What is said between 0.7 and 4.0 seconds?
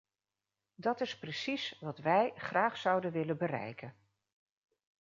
Dat is precies wat wij graag zouden willen bereiken.